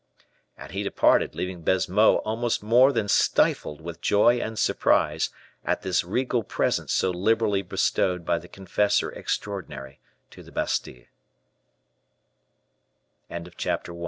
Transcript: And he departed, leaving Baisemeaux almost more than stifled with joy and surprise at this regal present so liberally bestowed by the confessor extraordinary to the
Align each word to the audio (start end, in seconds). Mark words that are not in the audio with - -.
And 0.57 0.71
he 0.71 0.81
departed, 0.81 1.35
leaving 1.35 1.61
Baisemeaux 1.61 2.23
almost 2.25 2.63
more 2.63 2.91
than 2.91 3.07
stifled 3.07 3.81
with 3.81 4.01
joy 4.01 4.39
and 4.39 4.57
surprise 4.57 5.29
at 5.63 5.83
this 5.83 6.03
regal 6.03 6.41
present 6.41 6.89
so 6.89 7.11
liberally 7.11 7.61
bestowed 7.61 8.25
by 8.25 8.39
the 8.39 8.47
confessor 8.47 9.11
extraordinary 9.11 9.99
to 10.31 10.41
the 10.41 11.05